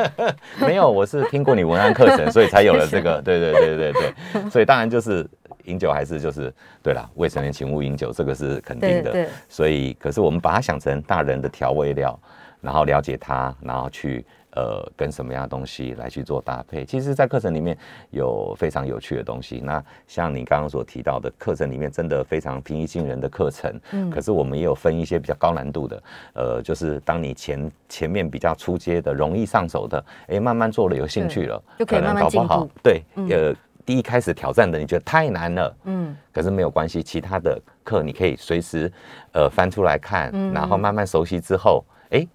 [0.59, 3.23] 没有，我是听过你文案课程，所以才有了这个。
[3.23, 4.51] 对对对对对。
[4.51, 5.25] 所以当然就是
[5.67, 9.13] 饮酒还是就是对啦，未成年请勿饮酒，这个是肯定的。
[9.13, 9.29] 对。
[9.49, 12.19] 所以，可是我们把它想成大人的调味料，
[12.67, 14.27] 然后了解它，然后去。
[14.59, 16.83] 呃，跟什么样的东西来去做搭配？
[16.83, 17.77] 其实，在课程里面
[18.09, 19.61] 有非常有趣的东西。
[19.63, 23.71] 那像你刚刚所提到的，课程里面真的非常平易近人的课程。
[23.91, 24.09] 嗯。
[24.09, 26.03] 可是我们也有分一些比较高难度的，
[26.33, 32.67] 呃，就是当你前前面比较出阶的、容易上手的，哎，慢慢做了有兴趣了，就可能搞不好。
[32.83, 35.77] 对，呃，第一开始挑战的，你觉得太难了。
[35.85, 36.17] 嗯。
[36.33, 38.91] 可是没有关系，其他的课你可以随时
[39.33, 42.27] 呃翻出来看，然后慢慢熟悉之后，哎，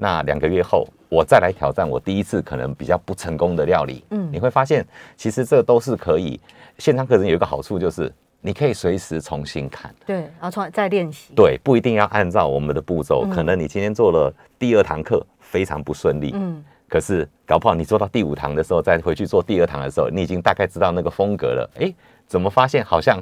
[0.00, 0.88] 那两个月后。
[1.12, 4.86] 我再来挑战我第一次可能比较不成功的料理，嗯，你会发现
[5.16, 6.38] 其实这都是可以。
[6.78, 13.26] 线上课程有一个好处就是你可以随时重新看，对，然后重再练习，对，不一定要按照我们的步骤。
[13.26, 21.68] 可能你今天做了第二堂课非常不顺利，嗯，可是搞不好你做到第五堂的时候再回去做第二堂的时候，你已经大概知道那个风格了。
[21.80, 21.92] 哎，
[22.28, 23.20] 怎么发现好像？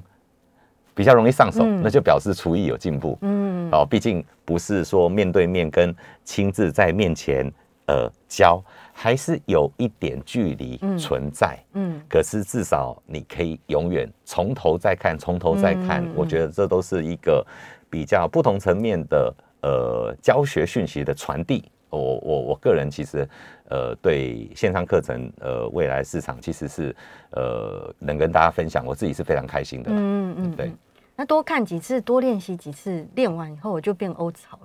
[0.98, 3.16] 比较容易上手，那就表示厨艺有进步。
[3.20, 7.48] 嗯，哦，毕竟不是说面对面跟亲自在面前
[7.86, 8.60] 呃教，
[8.92, 11.56] 还是有一点距离存在。
[11.74, 16.04] 嗯，可是至少你可以永远从头再看，从头再看。
[16.16, 17.46] 我觉得这都是一个
[17.88, 19.32] 比较不同层面的
[19.62, 21.70] 呃教学讯息的传递。
[21.90, 23.26] 我我我个人其实
[23.70, 26.94] 呃对线上课程呃未来市场其实是
[27.30, 29.90] 呃能跟大家分享，我自己是非常开心的。
[29.92, 30.72] 嗯嗯，对。
[31.18, 34.58] 那多看几次，多练习几次，练完以后我就变欧子了。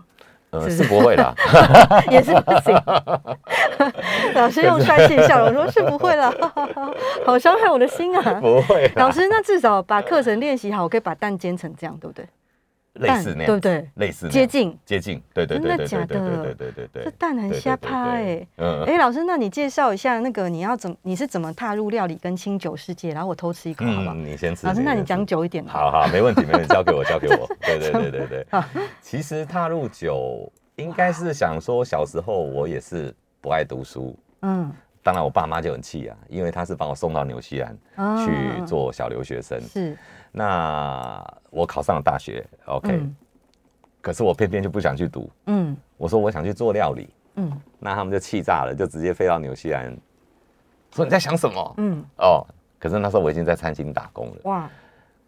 [0.51, 1.33] 呃，是不会啦，
[2.11, 2.79] 也是不行。
[4.35, 6.31] 老师用帅气笑容说：“是不会啦，
[7.25, 8.87] 好伤害我的心啊。”不会。
[8.97, 12.23] 老师，那至少把课程练习好，我可以把蛋煎成这样，对不对？
[12.93, 13.89] 类似那样，对不对？
[13.95, 17.03] 类似接近接近，对对对对对对对对对对。
[17.05, 23.11] 这蛋很瞎趴哎，嗯哎，老师，那你介绍一下那个你要怎你是怎么踏入料理跟清酒世界？
[23.11, 24.13] 然后我偷吃一口好不好？
[24.13, 24.67] 你先吃。
[24.67, 25.65] 老师，那你讲久一点。
[25.65, 27.47] 好好，没问题，没问题，交给我，交给我。
[27.61, 28.45] 对对对对对。
[29.01, 34.15] 其实踏入酒，应该是想说，小时候我也是不爱读书。
[34.41, 34.71] 嗯。
[35.01, 37.77] 当然，我爸妈就很气啊，因为他是把我送到纽西兰
[38.23, 39.59] 去做小留学生。
[39.59, 39.97] 是。
[40.35, 43.07] 那我考上了大学，OK，
[44.01, 49.95] 可是我偏偏就不想去读，嗯，我说我想去做料理，嗯，那他们就气炸了，就直接飞到纽西兰，
[50.91, 51.73] 说你在想什么？
[51.77, 52.43] 嗯，哦，
[52.79, 54.67] 可是那时候我已经在餐厅打工了，哇，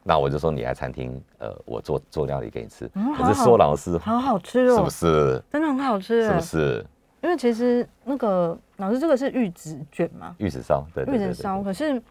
[0.01, 5.43] 那我就说你来餐厅，呃，我做做料理给你吃，可是说老师好好吃哦，是不是？
[5.51, 6.85] 真的很好吃，是不是？
[7.21, 12.01] 因为其实那个老师这个是玉子卷嘛，玉子烧，对，玉子烧，可是。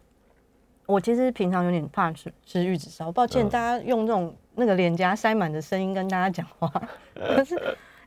[0.86, 6.70] 我其实平常有点怕吃吃玉子烧，抱歉大家用这种那个脸颊塞满的声音跟大家讲话。
[7.14, 7.54] 可是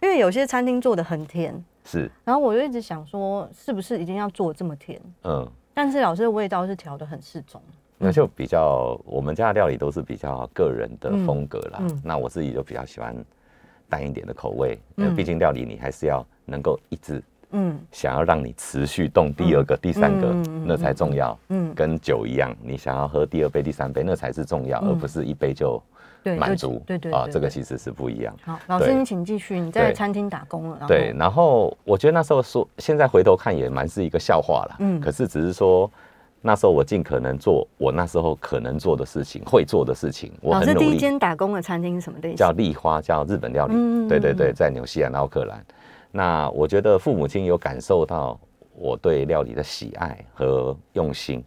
[0.02, 5.02] 因为有些餐厅做的很甜，是，然后我就一直想说，是不是一定要做这么甜？
[5.24, 7.62] 嗯，但是老师的味道是调的很适中，
[7.98, 11.82] 那就比较我们家的料理都是比较个人的风格啦。
[12.04, 13.16] 那我自己就比较喜欢
[13.90, 17.24] 淡一点的口味，因为毕竟料理你还是要能够一直。
[17.52, 21.38] 嗯，想要让你持续动第二个、第三个，那才重要。
[21.50, 25.82] 嗯，跟酒一样，你想要喝第二杯、第三杯，那才是重要，而不是一杯就
[26.38, 26.82] 满足。
[26.86, 28.36] 对对啊，这个其实是不一样。
[28.44, 29.60] 好，老师，你请继续。
[29.60, 30.86] 你在餐厅打工了。
[30.88, 34.76] 对，然后我觉得那时候说，现在回头看也蛮是一个笑话了。
[34.80, 35.90] 嗯，可是只是说
[36.42, 40.34] 那时候我尽可能做我那时候可能做的事情，会做的事情。
[40.42, 42.36] 我老师第一间打工的餐厅是什么类型？
[42.36, 43.74] 叫丽花，叫日本料理。
[43.74, 45.66] 嗯对对对，在纽西兰奥克兰。
[46.18, 48.40] 那我觉得父母亲有感受到
[48.74, 51.44] 我对料理的喜爱和用心，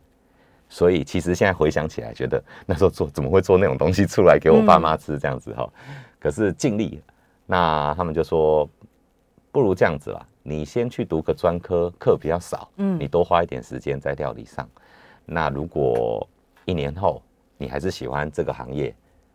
[0.68, 5.68] 所以其实现在回想起来，觉得 那时候做怎么会做那种东西出来给我爸妈吃这样子哈？
[6.20, 7.02] 可是尽力，
[7.46, 8.70] 那他们就说
[9.50, 14.68] 不如这样子啦，你先去读个专科，课比较少，嗯，你多花一点时间在料理上。
[15.26, 16.24] 那如果
[16.64, 17.20] 一年后
[17.58, 18.94] 你还是喜欢这个行业，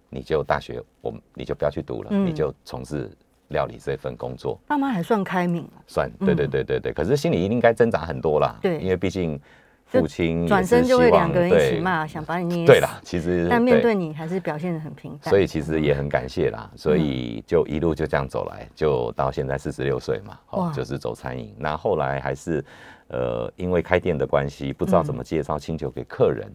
[0.10, 3.12] 你就大学我你就不要去读了，你就从事。
[3.56, 8.56] 料理这份工作，爸妈还算开明，算对对对对对，可是心里应该挣扎很多啦。
[8.62, 9.40] 对，因为毕竟
[9.86, 11.80] 父亲转身就会两个人一起对。
[11.80, 12.72] 骂，想把你捏死。
[12.72, 15.30] 对啦，其实但面对你还是表现的很平淡。
[15.32, 21.56] 所以其实也很感谢啦，所以就一路就这样走来，就到现在四十六岁嘛，哦，就是走餐饮。
[21.58, 22.64] 那后来还是
[23.08, 26.52] 呃，因为开店的关系，不知道怎么介绍清酒给客人，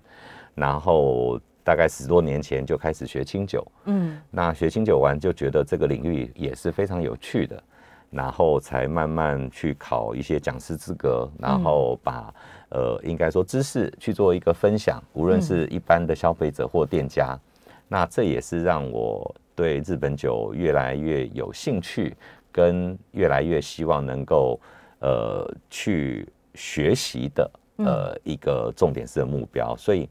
[0.55, 3.65] 然后大概十多年前就开始学清酒。
[3.85, 4.21] 嗯。
[4.29, 7.63] 那学清酒完就觉得这个领域也是非常有趣的，
[8.11, 12.35] 然后才慢慢去考一些讲师资格，然后把、
[12.71, 17.39] 呃应该说知识去做一个分享，无论是一般的消费者或店家，
[17.87, 22.17] 那这也是让我对日本酒越来越有兴趣，
[22.51, 24.59] 跟越来越希望能够
[24.99, 30.09] 呃去学习的呃一个重点式的目标，所以。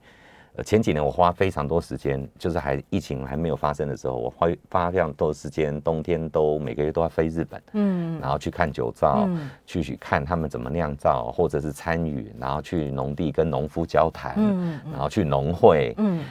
[0.59, 16.25] 呃，前几年我花非常多时间，就是还疫情还没有发生的时候，我花花非常多时间，冬天都每个月都要飞日本，嗯然后去看酒造，嗯去去看他们怎么酿造，或者是参与，然后去农地跟农夫交谈，嗯然后去农会，嗯，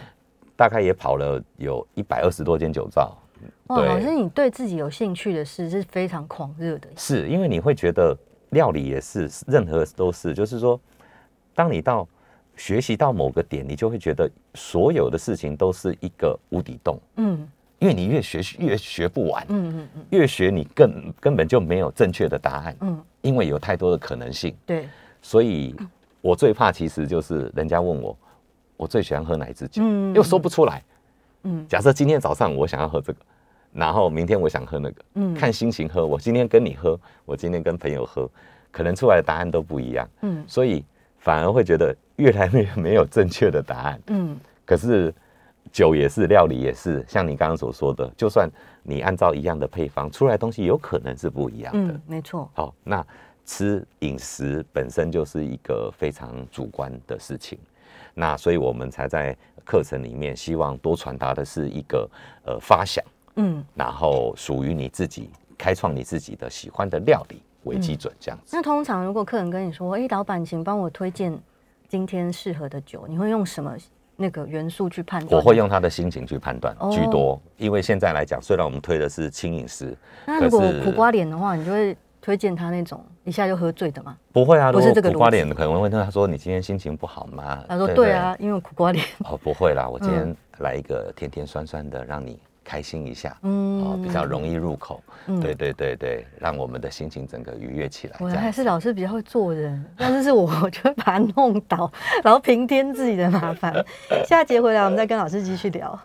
[0.57, 3.17] 大概也跑了有一百二十多间酒造。
[3.69, 6.88] 哇，对老师，你对自己有兴趣的事是非常狂热的。
[6.97, 8.14] 是因为你会觉得
[8.51, 10.79] 料理也是，任何都是，就是说，
[11.55, 12.07] 当你到
[12.59, 17.49] 学习到某个点，你就会觉得所有的事情都是一个无底洞，嗯。
[17.81, 20.05] 因为你越学越学不完，嗯嗯嗯。
[20.11, 24.53] 越学你更根本就没有正确的答案，嗯，因为有太多的可能性。
[24.66, 24.88] 对，
[25.23, 25.77] 所以
[26.21, 28.18] 我最怕其实就是人家问我，
[28.77, 30.83] 我最喜欢喝哪一支酒，嗯又说不出来。
[31.44, 31.64] 嗯。
[31.68, 33.18] 假设今天早上我想要喝这个，
[33.73, 35.33] 然后明天我想喝那个，嗯。
[35.35, 36.05] 看心情喝。
[36.05, 38.29] 我今天跟你喝，我今天跟朋友喝，
[38.73, 40.42] 可能出来的答案都不一样，嗯。
[40.49, 40.85] 所以
[41.18, 44.00] 反而会觉得越来越没有正确的答案。
[44.09, 45.14] 嗯可是
[45.70, 48.48] 酒也是，料理也是，像你刚刚所说的，就算
[48.83, 51.92] 你按照一样的配方出来的东西，有可能是不一样的。
[51.94, 52.50] 嗯，没错。
[52.54, 53.04] 好，那
[53.44, 57.59] 吃饮食本身就是一个非常主观的事情，
[58.14, 62.09] 那所以我们才在课程里面希望多传达的是一个
[62.44, 63.04] 呃发想，
[63.37, 68.57] 嗯，然后属于你自己开创你自己的喜欢的料理为基准，这样子。
[68.57, 71.38] 那通常如果客人跟你说：“哎、老板，请帮我推荐
[71.88, 73.75] 今天适合的酒”，你会用什么
[74.16, 75.38] 那个元素去判断？
[75.38, 75.57] 我会。
[75.57, 84.16] 用他的心情去判断哦居多，因为现在来讲，虽然我们推的是轻饮食，那如果苦瓜脸的话，你就会推荐他那种一下就喝醉的吗？
[84.33, 89.05] 不会啊，不是这个苦瓜脸可能会问他说：“你今天心情不好吗？”他说：“不对啊，因为苦瓜脸。
[89.25, 95.02] 哦，不会啦，我今天嗯来一个甜甜酸酸的，让你开心一下，嗯哦，比较容易入口。
[95.26, 98.16] 嗯对对对对，让我们的心情整个愉悦起来。
[98.18, 101.90] 果然还是老师比较会做人，但是是我，我就会把它弄倒，
[102.22, 103.74] 然后平添自己的麻烦。
[104.26, 105.98] 下节回来，我们再跟老师继续聊。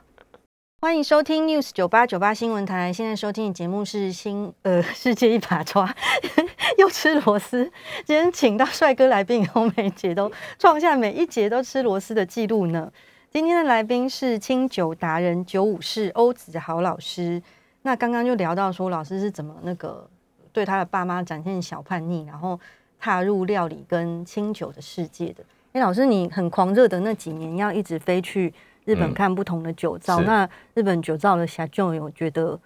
[0.82, 5.96] 欢迎收听 News 九八九八新闻台，现在收听的节目是新呃世界一把抓，
[6.78, 7.64] 又吃螺丝。
[8.04, 12.92] 今天请到帅哥来宾以后，每节都创下每一节都吃螺丝的记录呢。
[13.34, 17.42] 今天的来宾是清酒达人九五式欧子豪老师。
[17.82, 20.08] 那刚刚就聊到说，老师是怎么那个
[20.52, 22.60] 对他的爸妈展现小叛逆，然后
[23.00, 25.44] 踏入料理跟清酒的世界的。
[25.72, 28.54] 哎，老师，你很狂热的那几年，要一直飞去
[28.86, 29.14] 日本嗯。
[29.16, 32.58] 看不同的酒造，是那日本酒造的小舅有觉得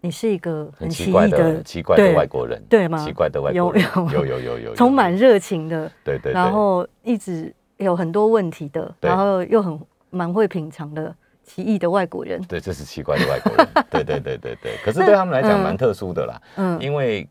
[0.00, 3.04] 你是一个很奇奇怪的奇怪的外国人，对吗？
[3.04, 6.32] 奇怪的外有国人，有有有有有， 充满有热情的，对对，对。
[6.32, 9.78] 然后一直有很多问题的，然后又很
[10.10, 12.40] 蛮会品尝的奇异的外国人。
[12.42, 14.76] 对，这是奇怪的外国人， 对对对对对。
[14.84, 17.28] 可是对他们来讲嗯蛮特殊的啦，嗯因为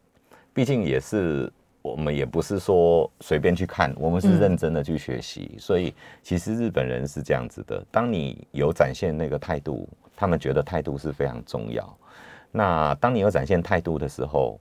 [0.53, 11.97] 毕竟也是我们也不是说随便去看，我们是嗯认真的去学习，所以其实日本人是这样子的，当你有展现那个态度，他们觉得态度是非常重要。
[12.51, 14.59] 那当你有展现态度的时候，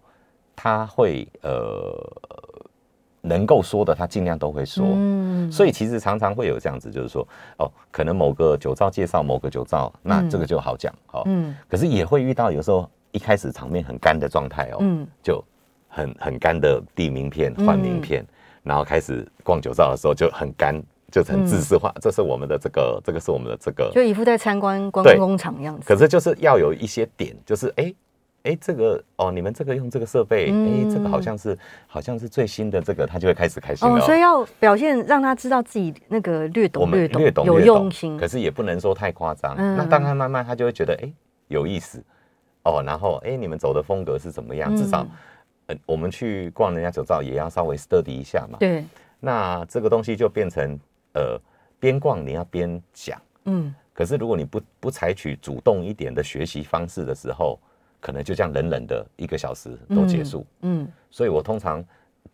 [0.56, 1.94] 他会呃
[3.24, 4.84] 能够说的，他尽量都会说。
[4.86, 5.50] 嗯。
[5.50, 7.26] 所以其实常常会有这样子，就是说，
[7.58, 10.28] 哦，可能某个酒造介绍某个酒造，那嗯。
[10.28, 11.56] 这个就好讲，哦，嗯。
[11.68, 15.06] 可是也会遇到有时候一开始场面很干的状态哦，嗯。
[15.22, 15.42] 就
[15.88, 18.24] 很很干的递名片换名片，
[18.62, 20.78] 然后开始逛酒造的时候就很干，
[21.10, 25.86] 就很自式化，这是我们的这个，这个是我们的这个，就一副在参观观光工厂的样子。
[25.86, 27.94] 可是就是要有一些点，就是哎。
[28.44, 38.28] 哎，这个哦，你们这个用这个设备，哎、嗯这个好像是好像是最新的这个，他就会开始开心了、哦，所以要表现让他知道自己那个略懂略懂，略懂有用心可。
[38.28, 39.54] 是也不能说太夸张。
[39.56, 41.10] 嗯那当他慢慢他就会觉得哎、
[41.48, 42.04] 有意思
[42.64, 44.76] 哦，然后哎、你们走的风格是怎么样？
[44.76, 45.10] 至少嗯
[45.68, 48.58] 呃我们去逛人家酒造也要稍微 study 一下嘛。
[48.60, 48.84] 对，
[49.20, 50.78] 那这个东西就变成
[51.14, 51.40] 呃
[51.80, 57.58] 边逛你要边讲，嗯可是如果你不不采取主动一点的学习方式的时候，
[58.04, 60.44] 可能就这样冷冷的一个小时都结束。
[60.60, 61.82] 嗯所以我通常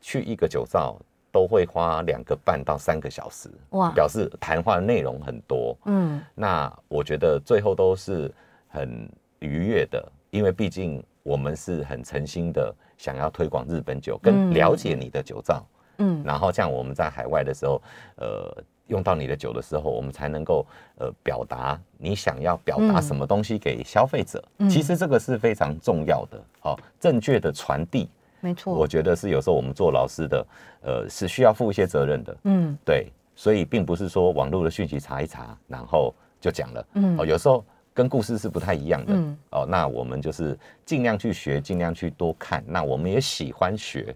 [0.01, 0.99] 去一个酒造，
[1.31, 5.79] 都会花两个半到三个小时，哇，表示谈话的内容很多。
[5.85, 8.29] 嗯那我觉得最后都是
[8.67, 9.09] 很
[9.39, 15.65] 愉悦的，因为毕竟我们是很诚心的想要推广日本酒，跟嗯了解你的酒造。
[15.99, 17.81] 嗯然后像我们在海外的时候，
[18.17, 20.67] 呃，用到你的酒的时候，我们才能够
[20.99, 24.45] 呃表达你想要表达嗯什么东西给消费者。
[24.59, 28.09] 嗯其实这个是非常重要的，哦，正确的传递，
[28.41, 30.47] 没错，我觉得是有时候我们做老师的，
[30.83, 32.37] 呃，是需要负一些责任的。
[32.45, 36.87] 嗯对，所以并不是说网络的讯息查一查，然后就讲了。
[36.95, 37.65] 嗯哦，有时候
[37.95, 39.13] 跟故事是不太一样的。
[39.15, 42.65] 嗯哦，那我们就是尽量去学，尽量去多看。
[42.67, 44.15] 那我们也喜欢学，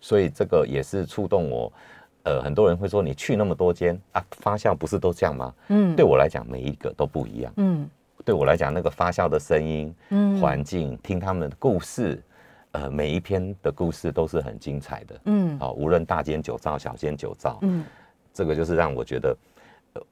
[0.00, 1.72] 所以这个也是触动我。
[2.24, 5.54] 呃，很多人会说你去那么多间啊，发酵不是都这样吗？
[5.68, 7.52] 嗯对我来讲，每一个都不一样。
[7.56, 7.88] 嗯
[8.22, 12.22] 对我来讲，那个发酵的声音、嗯环境，听他们的故事，
[12.72, 15.20] 呃，每一篇的故事都是很精彩的。
[15.24, 17.82] 嗯好、无论大间酒造、小间酒造，嗯
[18.34, 19.36] 这个就是让我觉得，
[19.94, 20.02] 呃，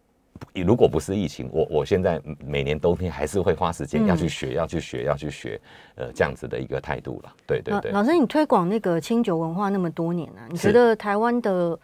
[0.65, 5.61] 如果不是疫情，我我现在每年冬天还是会花时间嗯要去学、要去学、要去学，
[5.97, 7.33] 呃，这样子的一个态度了。
[7.47, 11.79] 对对对，老老师，你推广那个清酒文化那么多年啊，你觉得台湾的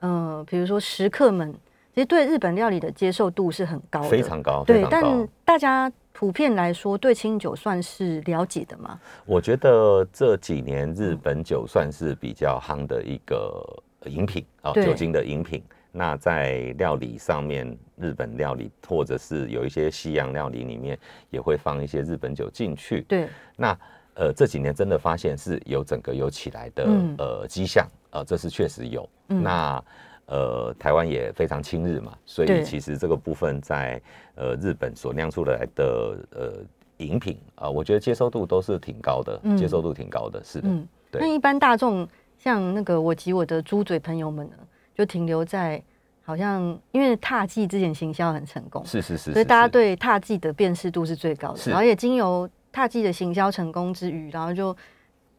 [0.00, 1.52] 呃，比如说食客们，
[1.94, 5.28] 其实对日本料理的接受度是很高的，非常高，非对，但。
[5.44, 9.00] 大家普遍来说对清酒算是了解的吗？
[9.26, 15.60] 我觉得这几年日本酒算是比较夯的一个饮品啊、对酒精的饮品。
[15.90, 20.96] 那在料理上面，日本料理或者是有一些西洋料理里面，
[21.30, 23.00] 也会放一些日本酒进去。
[23.08, 23.76] 对，那
[24.14, 29.08] 呃这几年真的发现是有整个有起来的、嗯呃迹象，呃这是确实有。
[29.28, 29.42] 嗯。
[29.42, 29.84] 那
[30.26, 34.00] 呃台湾也非常亲日嘛，所以其实这个部分在
[34.36, 36.52] 呃日本所酿出来的呃
[36.98, 39.56] 饮品啊、我觉得接受度都是挺高的，嗯。
[39.56, 40.68] 接受度挺高的，是的。
[40.68, 41.20] 嗯，对。
[41.20, 42.06] 那一般大众
[42.38, 44.56] 像那个我及我的猪嘴朋友们呢，
[44.94, 45.82] 就停留在
[46.22, 51.70] 好像因为踏迹之前行销很成功，是是是，所以大家对踏迹的辨识度是最高的，是。
[51.70, 54.76] 然后也经由踏迹的行销成功之余，然后就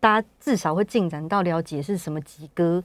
[0.01, 2.83] 大家至少会进展到了解是什么几歌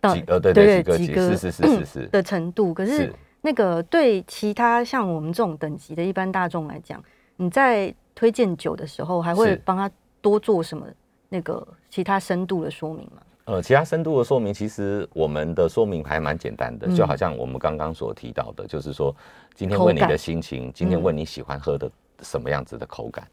[0.00, 2.06] 到几呃对对对几几哥个是是是是是。
[2.06, 3.14] 的程度，可是是。
[3.42, 7.02] 那个对其他像我们这种等级的一般大众来讲，
[7.36, 9.62] 你在推荐酒的时候，还会是。
[9.64, 9.90] 帮他
[10.22, 10.86] 多做什么
[11.28, 13.20] 那个其他深度的说明吗？
[13.46, 16.96] 呃，其他深度的说明，其实我们的说明还蛮简单的，嗯。
[16.96, 19.14] 就好像我们刚刚所提到的，就是说
[19.54, 21.02] 今天问你的心情，今天嗯。
[21.02, 21.90] 问你喜欢喝的
[22.22, 23.28] 什么样子的口感，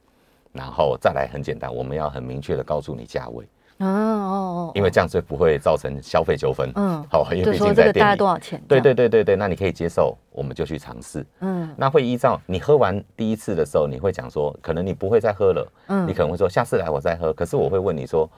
[0.51, 3.45] 然后再来很简单，我们要很明确的告诉你价位，
[3.79, 6.71] 哦哦哦，因为这样就不会造成消费纠纷。
[6.75, 8.17] 嗯，好，因为就毕竟在店里。
[8.17, 8.61] 多少钱？
[8.67, 11.25] 对对对对对，那你可以接受，我们就去尝试。
[11.39, 17.33] 嗯那会依照你喝完第一次的时候，你会讲说，可能你不会再喝了，嗯你可能会说下次来我再喝。
[17.33, 18.29] 可是我会问你说，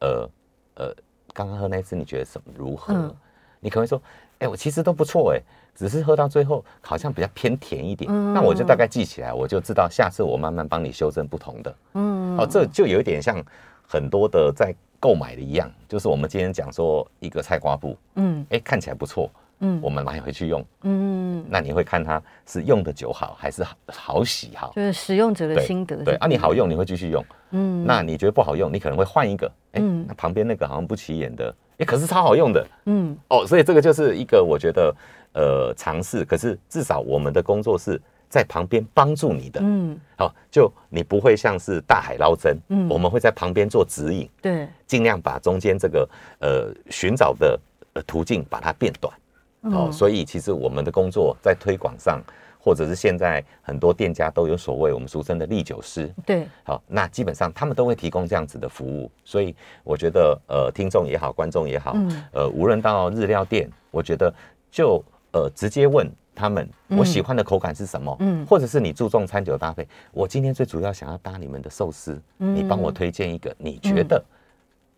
[0.00, 0.28] 呃
[0.74, 0.94] 呃，
[1.32, 2.92] 刚刚喝那一次你觉得什么如何？
[2.94, 3.14] 嗯
[3.64, 4.02] 你可能会说，
[4.42, 5.40] 哎、我其实都不错哎，
[5.74, 8.10] 只是喝到最后好像比较偏甜一点。
[8.12, 11.74] 嗯那我就大概记起来，我就知道下次我慢慢帮你修正不同的。
[11.94, 13.42] 嗯哦，这就有一点像
[13.86, 19.30] 很多的在购买的一样，就是我们今天讲说一个菜瓜布，嗯哎、看起来不错，
[19.60, 24.72] 嗯我们买回去用，嗯，那你会看它是用的久好还是好好洗好。
[24.74, 27.24] 就是使用者的心得是对啊，你好用，你会继续用。
[27.50, 29.46] 嗯那你觉得不好用，你可能会换一个。
[29.72, 33.44] 哎、嗯那旁边那个好像不起眼的，哎、可是超好用的嗯哦。
[33.46, 34.94] 所以这个就是一个我觉得
[35.34, 39.60] 呃尝试，可是至少我们的工作是在旁边帮助你的。
[39.62, 46.08] 嗯好、就你不会像是大海捞针，嗯我们会在旁边做指引，对，尽量把中间这个
[46.38, 47.58] 呃寻找的
[47.94, 49.12] 呃途径把它变短。
[49.62, 52.20] 哦，嗯所以其实我们的工作在推广上，
[52.64, 59.52] 或者是现在很多店家都有所谓我们俗称的利酒师，对，好，那基本上他们都会提供这样子的服务，所以
[59.82, 62.24] 我觉得呃，听众也好，观众也好，嗯。
[62.32, 64.32] 呃，无论到日料店，我觉得
[64.70, 65.02] 就
[65.32, 68.46] 呃直接问他们我喜欢的口感是什么，嗯。
[68.46, 72.54] 或者是你注重餐酒搭配，我今天最主要想要搭你们的寿司，嗯。
[72.54, 74.24] 你帮我推荐一个你觉得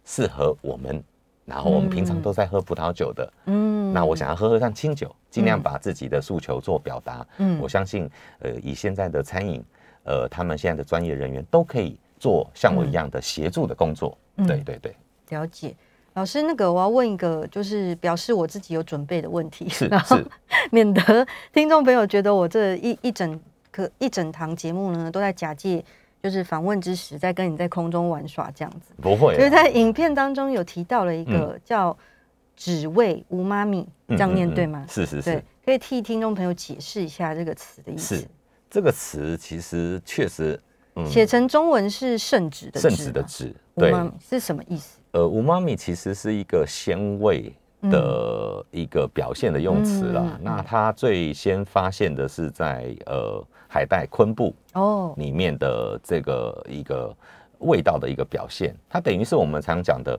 [0.05, 1.03] 适合我们，
[1.45, 3.93] 然后我们平常都在喝葡萄酒的，嗯。
[3.93, 7.27] 那我想要喝喝看清酒，尽量把自己的诉求做表达。
[7.39, 7.59] 嗯。
[7.61, 9.63] 我相信，呃，以现在的餐饮，
[10.05, 14.17] 呃，他们现在的专业人员都可以做像我一样的协助的工作。
[14.37, 14.47] 嗯。
[14.47, 14.97] 对对对，
[15.31, 15.75] 了解。
[16.15, 20.25] 老师，那个我要问一个，就是表示我自己有准备的问题，是 是。
[20.71, 23.41] 免得听众朋友觉得我这一一整
[23.73, 25.85] 个一整堂节目呢，都在假借
[26.25, 28.95] 就是访问之时，在跟你在空中玩耍这样子。
[29.03, 31.95] 不会啊，就是在影片当中有提到了一个叫
[32.57, 34.87] “脂味无妈咪”，这样念对吗？
[34.89, 38.25] 是是是，可以替听众朋友解释一下这个词的意思是。
[38.71, 40.59] 这个词其实确实，
[40.97, 43.93] 嗯写成中文是圣旨的圣旨的吗旨，对，
[44.27, 44.99] 是什么意思？
[45.11, 50.41] 呃，无妈咪其实是一个鲜味的一个表现的用词了。
[50.43, 57.13] 那他最先发现的是在呃海带昆布哦，里面的这个一个
[57.59, 60.17] 味道的一个表现，它等于是我们常讲的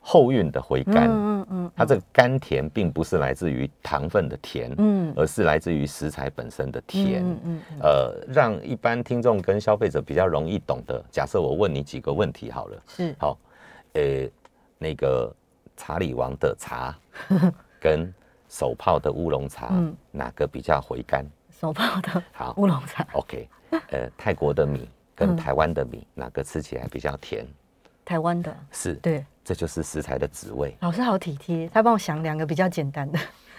[0.00, 1.10] 后韵的回甘。
[1.10, 7.22] 嗯嗯它这个甘甜并不是来自于糖分的甜，嗯而是来自于食材本身的甜。
[7.22, 11.04] 嗯嗯嗯呃，让一般听众跟消费者比较容易懂的。
[11.10, 13.38] 假设我问你几个问题好了，是好，
[13.92, 14.26] 呃，
[14.78, 15.30] 那个
[15.76, 16.98] 查理王的茶
[17.78, 18.10] 跟
[18.48, 21.22] 手泡的乌龙茶，嗯哪个比较回甘？
[21.58, 22.54] 手泡的好。
[22.56, 24.88] 乌龙茶，，OK，呃，泰国的米嗯。
[25.18, 27.44] 跟台湾的米，哪个吃起来比较甜？
[28.04, 30.76] 台湾的，是，对，这就是食材的滋味。
[30.80, 33.18] 老师好体贴，他帮我想两个比较简单的，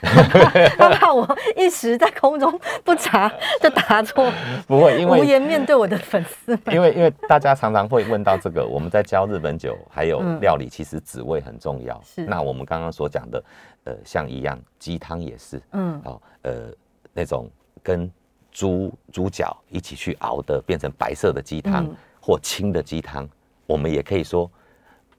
[0.77, 1.27] 他怕我
[1.57, 3.29] 一时在空中不查
[3.61, 4.31] 就答错，
[4.65, 6.73] 不会，因为无颜面对我的粉丝们。
[6.73, 10.39] 因为因为大家常常会问到这个，我们在教日本酒还有嗯。
[10.39, 12.01] 料理，其实滋味很重要。
[12.03, 12.25] 是。
[12.25, 13.43] 那我们刚刚所讲的，
[13.83, 16.01] 呃，像一样鸡汤也是，嗯。
[16.05, 16.73] 哦，呃，
[17.13, 17.47] 那种
[17.83, 18.11] 跟
[18.51, 23.27] 猪猪脚一起去熬的，变成白色的鸡汤、嗯或清的鸡汤，
[23.65, 24.51] 我们也可以说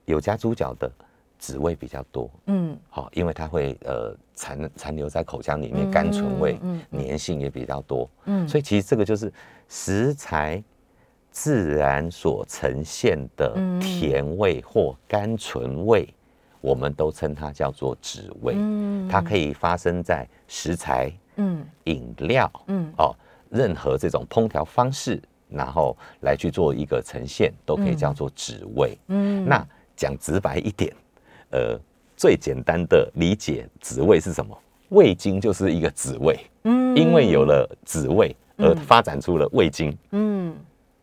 [0.04, 0.88] 有加猪脚的
[1.38, 2.30] 滋味比较多。
[2.46, 8.08] 嗯好、因为它会呃残残留在口腔里面，嗯甘醇味、嗯嗯粘性也比较多。
[8.26, 9.32] 嗯，所以其实这个就是
[9.66, 10.62] 食材
[11.32, 16.12] 自然所呈现的嗯甜味或甘醇味，
[16.61, 18.54] 我们都称它叫做脂味。
[18.56, 21.11] 嗯它可以发生在食材、
[21.41, 23.14] 嗯饮料嗯哦，
[23.49, 28.97] 任何这种烹调方式，然后来去做一个呈现，都可以叫做脂味。
[29.09, 29.66] 嗯那
[29.97, 30.95] 讲直白一点，
[31.51, 31.78] 呃，
[32.16, 34.57] 最简单的理解滋味是什么？
[34.91, 36.38] 味精就是一个滋味。
[36.64, 39.97] 嗯因为有了滋味而嗯发展出了味精。
[40.11, 40.55] 嗯，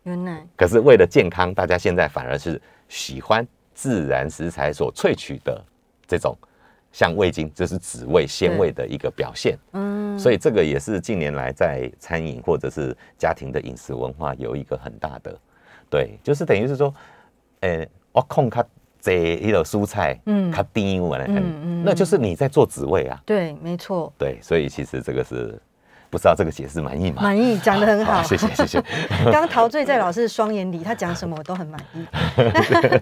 [0.04, 5.64] 原来可是为了健康，大家现在反而是喜欢自然食材所萃取的
[6.06, 6.36] 这种
[6.98, 9.56] 像味精，这是紫味鲜味的一个表现。
[9.70, 15.38] 嗯，所以这个也是近年来在餐饮或者是家庭的饮食文化有一个很大的，
[15.88, 16.92] 对，就是等于是说，
[17.60, 18.64] 呃，我控它
[19.00, 23.22] 这一个蔬菜，嗯嗯，它低我来嗯嗯那就是你在做紫味啊。
[23.24, 25.56] 对，没错，对，所以其实这个是
[26.10, 27.22] 不知道这个解释满意吗？
[27.22, 28.82] 满意，讲的很好，谢谢谢谢
[29.22, 32.04] 刚刚陶醉在老师的双眼里，他讲什么我都很满意。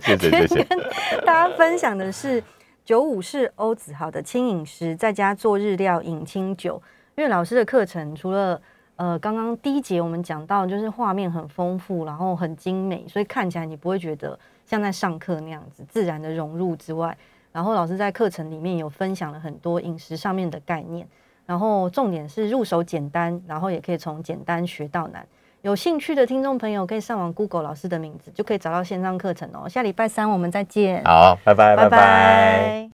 [0.03, 0.65] 谢 谢谢谢。
[0.69, 0.79] 跟
[1.25, 2.45] 大家分享的是
[2.87, 6.81] 九五式欧子豪的轻饮食，在家做日料饮清酒。
[7.17, 8.63] 因为老师的课程除了
[8.95, 17.19] 呃刚刚第一节我们讲到，就是画面很丰富，然后很精美，所以看起来你不会觉得像在上课那样子自然的融入之外，
[17.51, 21.09] 然后老师在课程里面有分享了很多饮食上面的概念，
[21.45, 25.27] 然后重点是入手简单，然后也可以从简单学到难。
[25.67, 29.69] 有兴趣的听众朋友可以上网 Google 老师的名字，就可以找到线上课程哦。
[29.69, 31.99] 下礼拜三我们再见，好，拜拜拜拜拜。
[31.99, 32.85] 拜